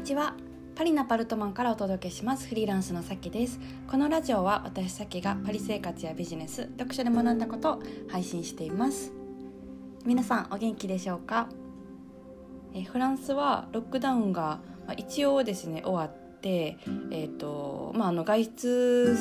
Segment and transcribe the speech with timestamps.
[0.00, 0.32] にちは。
[0.76, 2.48] パリのパルトマンからお届けします。
[2.48, 3.60] フリーランスのさきです。
[3.86, 9.12] このラジオは私さきがパリ生活やビジネス読書で学んだことを配信しています。
[10.06, 11.50] 皆さんお元気でしょうか？
[12.72, 16.78] えフランスはロックダウンが、まあ、一応ですね終わって
[17.10, 19.16] えっ、ー、とまああの外出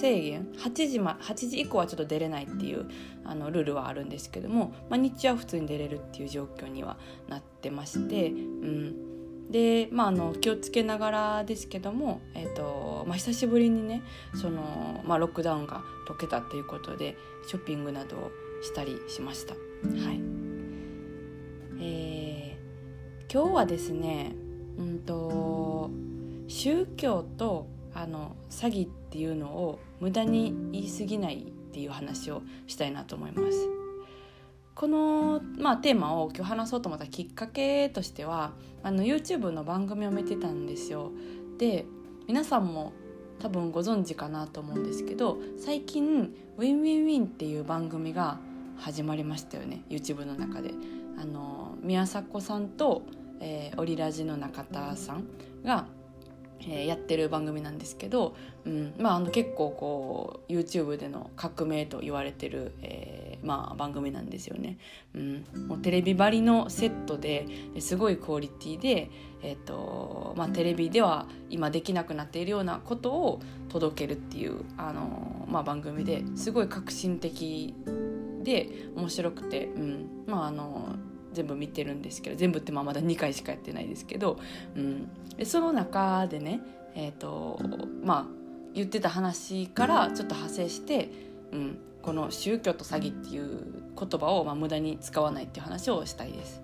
[0.00, 2.88] 制限8時,、ま、8時以降はちょっと出れないっていう
[3.24, 9.10] あのルールはあるんですけども、まあ、日中は普通に出れるっていう状況にはなってまして、うん、
[9.50, 14.02] で、まあ、あの気をつけながらですけども、えーとまあ、久しぶりにね
[14.34, 17.16] その、まあ、ロックダウンが解けたということで
[17.48, 18.30] ショッピングなどを
[18.62, 19.54] したりしました。
[19.54, 19.58] は
[20.12, 20.20] い
[21.82, 24.34] えー、今日はですね、
[24.78, 25.90] うんと、
[26.46, 33.79] 宗教とあの詐欺っていうのを無駄に言い過ぎないっていう話をしたいなと思います。
[34.80, 41.10] この、まあ、テーマを今日話そうと思ったきっかけとしてはあの YouTube の番組を見てたんですよ。
[41.58, 41.84] で
[42.26, 42.94] 皆さんも
[43.40, 48.38] 多分ご存知かなと思うんですけど最近「ウィンウィンウィン」っていう番組が
[48.78, 50.70] 始まりましたよね YouTube の中で。
[51.18, 53.02] あの宮迫さんと、
[53.40, 55.24] えー、オリラジの中田さん
[55.62, 55.88] が
[56.62, 58.34] えー、やってる番組なんですけど、
[58.66, 64.78] うんまあ、あの結構こう YouTube での革命と言われてる、えーまあ、番組なんですよね、
[65.14, 67.46] うん、もうテレビ張りのセットで
[67.78, 69.10] すごいクオリティで、
[69.42, 77.74] えーとまあ、テレビでは今できなくなっているようなことを届けるっていう、あのまあ、番組ですごい革新的
[78.42, 80.06] で面白くて、うん。
[80.26, 80.96] まああの
[81.32, 84.38] 全部見てるんですけど全部ってまあまだ2回しかやってないですけど、
[84.76, 85.08] うん、
[85.44, 86.60] その中でね
[86.94, 87.60] え、ー、と
[88.02, 88.40] まあ
[88.74, 91.10] 言ってた話からちょっと派生して、
[91.52, 96.62] うん、この宗教と詐欺っていう言葉をまあ無駄に使わないっていう話をしたいです。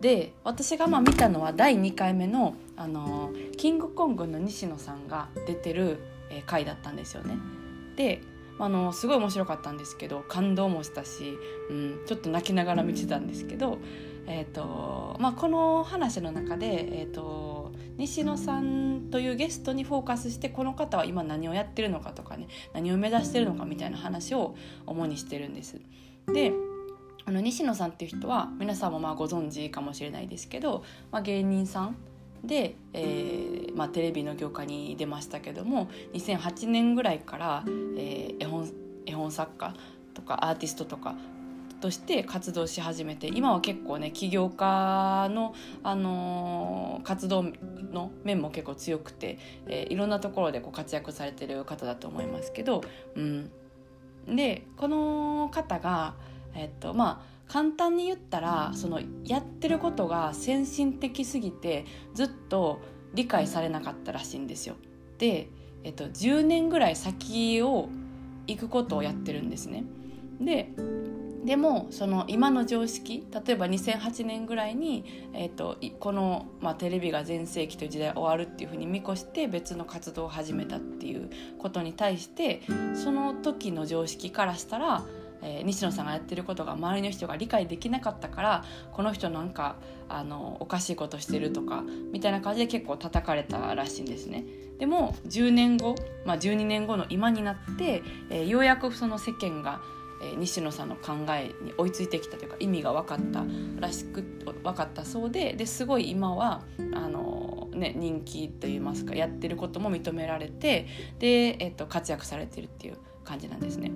[0.00, 5.98] で私がまあ見たのは第2回目のあのキングコングの西野さんが出てる
[6.46, 7.36] 回だったんですよね。
[7.96, 8.22] で
[8.60, 11.38] あのすごい面白かったんですけど感動もしたし、
[11.70, 13.78] うん、ちょっと泣きながら見てたんですけど、
[14.26, 17.57] えーとまあ、この話の中で、えーと、
[17.98, 24.54] 西野さんというゲストにフォーカスしてこの方は今何をやってるのかとかね何を目指してるのかみたいな話を
[24.86, 25.80] 主にしてるんです。
[26.32, 26.52] で
[27.26, 31.96] あの西野さんっていう人は皆さんもまあご存知かもしれないですけど、まあ、芸人さん
[32.42, 38.70] で、えーまあ、テレビの業界に出ましたけども2008年ぐらいから、えー、絵本
[39.04, 39.74] 絵本作家
[40.14, 41.16] とかアーティストとか
[41.80, 47.44] として活動し始めて今は結構ね起業家の、あのー、活動
[47.92, 52.82] の面も結構強くて、えー、いろんなところでこう活躍されてる方だと思いますけど、
[53.14, 53.50] うん、
[54.26, 56.14] でこの方が、
[56.54, 62.80] えっとまあ簡単に言ったらそのやってることが先進的すぎてずっと
[63.14, 64.76] 理解されなかったらしいんですよ。
[65.16, 65.48] で、
[65.82, 67.88] えっと、10年ぐらい先を
[68.46, 69.84] 行くことをやってるんですね。
[70.40, 70.70] で
[71.48, 82.60] でもその今の常識例えば2008年ぐらいに、えーと、この、まあ、テレビが全盛期という時代終わるっていうふうに見越して別の活動を始めたっていうことに対して
[82.92, 85.06] その時の常識からしたら
[85.40, 89.76] えー、西野さんがやってることが周りの人が理解できなかったからこの人なんか
[90.08, 94.44] あのおかしいことしてるとかみたいな感じで結構叩かれたらしいんですね。
[94.80, 95.94] でも10年後、
[96.24, 99.80] まあ、12年後の今になって、えー、ようやくその世間が、
[100.22, 103.44] えー、西野さんの考えに追いついてきたというか意味が分かった
[103.78, 104.22] らしく
[104.62, 106.62] 分かったそうでですごい今は
[106.94, 110.86] あの、ね、人気といいますかやってることも認められて
[111.18, 113.92] で、えー、と活躍されてるっていう感じなんですね。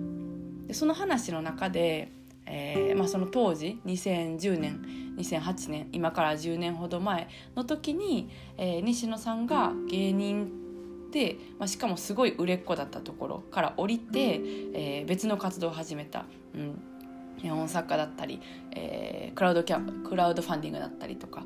[0.66, 2.12] でその話の中で、
[2.46, 4.82] えーまあ、その当時2010年
[5.16, 10.61] 2008年今から10年ほど前の時に、えー、西野さんが芸人、
[11.58, 14.40] まあ、しかもすごい売れっ子だったところから降りて、
[14.74, 16.24] えー、別の活動を始めた、
[16.54, 16.82] うん、
[17.40, 18.40] 日本作家だったり、
[18.72, 21.44] えー、クラウドキャクラウドファンディングだったりとか、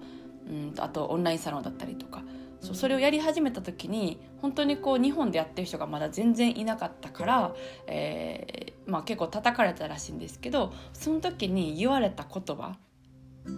[0.48, 2.22] うん、あとオンラインサロンだったりとか。
[2.58, 7.54] そうそれをやり始めた時に本当にこう日本でやってる人がまだ全然いなかったから、
[7.86, 12.76] えーまあ、結構叩かれたらしいんですけどその時に言われた言葉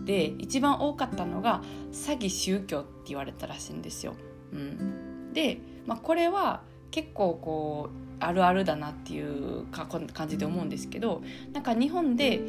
[0.05, 1.63] で一番多かったのが
[1.93, 4.15] 「詐欺宗教」って言われたらしいんですよ。
[4.53, 11.23] うん、で、まあ、これは結構こうあるあるだなっていうか感じで思うんですけど
[11.53, 12.41] なんか日本で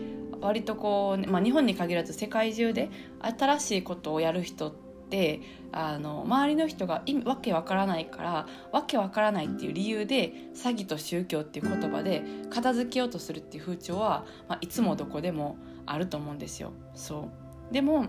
[0.41, 2.89] 割とこう、まあ、日本に限らず世界中で
[3.21, 4.73] 新しいことをやる人っ
[5.09, 5.41] て
[5.71, 16.71] あの周りの人が意味わけわからないからわけわからないっていう理由で詐欺と宗教っていう言葉で片付けようとするっていう風潮は、まあ、いつもどこでもあると思うんですよ。
[16.93, 17.29] そ
[17.71, 18.05] うでも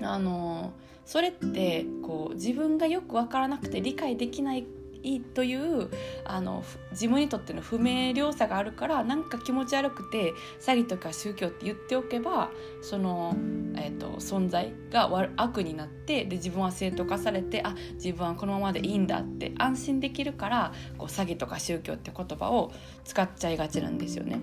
[0.00, 0.72] あの
[1.08, 4.66] それってこう自分がよく分からなくて理解できない
[5.32, 5.88] という
[6.26, 12.50] あの自分にとっての不明瞭さがあるからなんか気持ち悪くて詐欺とか宗教って言っておけば
[12.82, 13.34] その、
[13.76, 22.70] えーと、存在が悪になってで自分は正当化されてあ自分はこのままでいいんだって安心できるからこう詐欺とか宗教って言葉を
[23.04, 24.40] 使っちゃいがちなんですよね。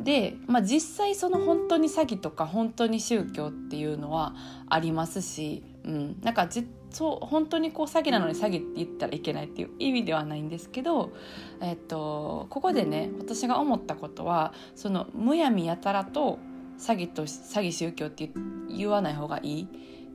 [0.00, 4.34] で、まあ、実際その本当に詐欺とか本当に宗教っていうのは
[4.68, 11.12] ありますし、うん、なんかじそう本当にこう詐欺なのに詐欺って言ったらいけないっていう意味ではないんですけど、
[11.60, 16.38] えっと、ここでね私が思ったことはそのむやみやたらと
[16.78, 18.30] 詐欺と詐欺宗教って
[18.70, 19.68] 言わない方がいい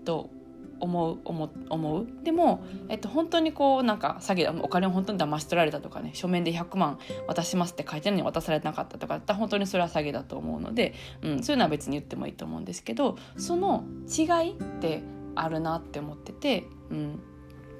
[0.05, 0.29] と
[0.83, 2.07] 思う思思う。
[2.23, 15.03] でも、えっと、本当にこうなんか詐欺お金を本当に騙し取られたとかね書面で100万渡しますって書いてるのに渡されなかったとかだったら本当にそれは詐欺だと思うので、うん、そういうのは別に言ってもいいと思うんですけどその違いって
[15.35, 17.19] あるなって思ってて、うん、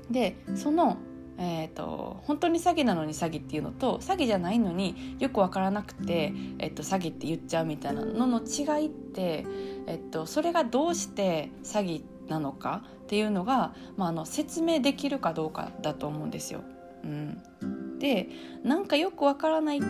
[0.10, 0.98] でその
[1.38, 9.46] えーと、本当に詐欺なのに詐欺っていうのと詐欺じゃないのによく分からなくて、えっと、詐欺って言っちゃうみたいなのの違いって、
[9.88, 16.62] えっと、それがどうして詐欺なのかっていうのが、まあ、あの説明できるかどうかだと思うんですよ。
[17.04, 18.30] うん、で
[18.64, 19.82] なんかよくわからない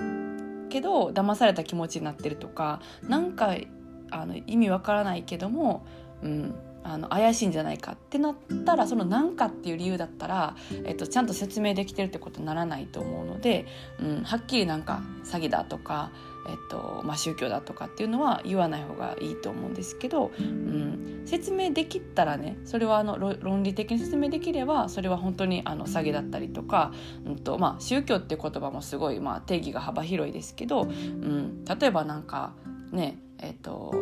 [0.70, 3.56] けど騙された気持ちになってるとかなんか
[4.10, 5.86] あの意味わからないけども、
[6.24, 8.36] うん、あの怪しいんじゃないかってなっ
[8.66, 13.66] たらその何かっていう理由だったら、えっと、ちゃんと説明できてるってことにならないと思うので、
[14.00, 16.12] うん、はっきりなんか詐欺だとか、
[16.48, 26.92] えっとまあ、宗教だとかっていうのは言わない方がいいと思うんですけど、うん、説明できたらねそれはあの論理的に説明できればそれは本当にあの詐欺だったりとか、
[27.26, 32.54] うんとまあ、宗教って言葉もすごい、まあ、定義が幅広いですけど、うん、例えばなんか
[32.92, 33.94] ねえっと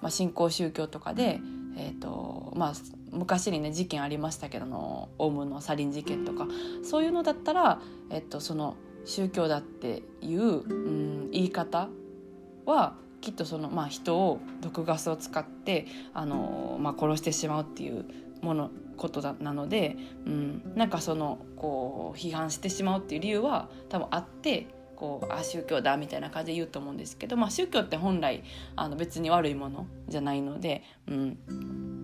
[0.00, 1.40] まあ、新興宗教とかで
[1.76, 2.72] えーとまあ、
[3.10, 6.46] 昔にね事件ありましたけどのオウムのサリン事件とか
[6.82, 7.80] そういうのだったら、
[8.10, 10.90] えっと、その宗教だっていう、う
[11.26, 11.88] ん、言い方
[12.66, 18.04] はきっとその、まあ、人を毒ガスを使ってあの、まあ、殺してしまうっていう
[18.42, 19.96] ものことだなので、
[20.26, 24.66] うん、なんかそのこう批判してしまうっていう理由は多分あって
[24.96, 28.44] こうあ宗教だみたいな感じで言うと思うんですけど、まあ、宗教って本来
[28.76, 31.38] あの別に悪いものじゃないので、うん。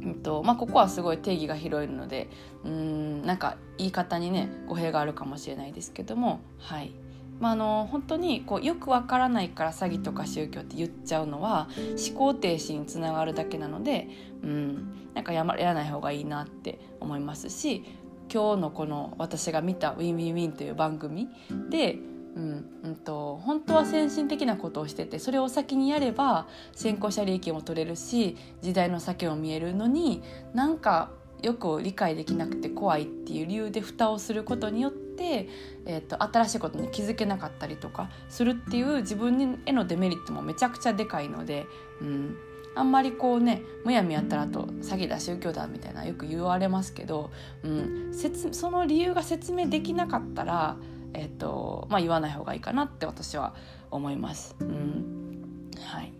[0.03, 2.29] うんとまあ、ここはすごい定義が広いので
[2.65, 6.93] うんなんか言い方にね語弊があるかもしれないですけどもはい。
[7.41, 11.69] まあ、あの本当にこうよくわからないから詐欺とか宗教って言っちゃうのは
[12.09, 14.09] 思考停止につながるだけなので、
[14.43, 17.85] うん、なんかや,、ま、らない方がいいなって思いますし
[18.33, 21.29] 今日のこの私が見た「winwinwin」という番組
[21.71, 21.99] で
[22.37, 30.23] うんうんと、本当は先進的なことをしててそれを先にやれば先行者利益も取れるし時代の先も見えるのに
[30.55, 31.11] なんか
[31.43, 35.49] よく理解できなくて怖いっていう理由で蓋をすることによって、
[35.87, 41.67] えーと、新しいことに気づけなかったりとかするっていう自分へのデメリットもめちゃくちゃでかいので、
[42.01, 42.37] うん、
[42.75, 47.31] あんまりこうねむやみやったらと詐欺だ宗教だみたいなよく言われますけど、
[47.63, 48.13] うん、
[48.53, 50.77] その理由が説明できなかったら
[51.15, 53.55] えっとまあ、言わない方がいいかなって私は
[53.91, 54.57] 思います。
[54.61, 55.71] うん。
[55.81, 56.13] はい、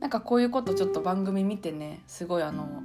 [0.00, 2.82] なんかこういうことちょっと番組見てねすごいあの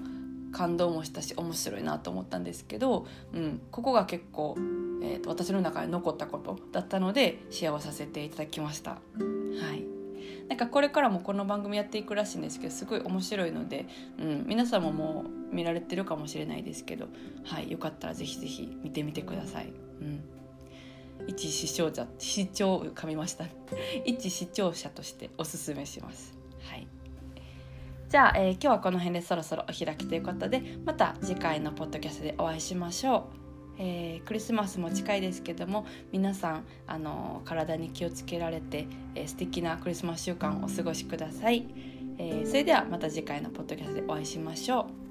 [0.51, 4.55] 感動もしたし面白いなと思ったんですけど、うん、ここが結構、
[5.01, 8.91] えーと、私の中に残ったことだったのでシェアをさせていただきました。
[8.91, 8.97] は
[9.73, 9.85] い。
[10.47, 13.85] なんかこれからもこの番組やっていくらしいんですけどすごい面白いので、
[14.17, 17.07] うん、皆さんももう見られてるかもしれないですけど、
[17.43, 19.71] はい、よかったらぜひぜひ見てみてください。
[20.01, 20.38] うん。
[21.29, 23.45] 一視聴者視聴噛みました
[24.03, 26.35] 一視聴者としておすすめします。
[26.63, 26.87] はい。
[28.09, 33.39] じゃあ、えー、今日はこの辺でそろそろお開きということでまた次回のポッドキャストでお会いしましょう。
[33.81, 41.67] えー、クリスマスも近いですけども皆さん、あの、体に気をつけられて、えー、素敵なクリスマス週間をお過ごしください、
[42.17, 45.08] えー、それではまた次回のポッドキャストでお会いしましょう。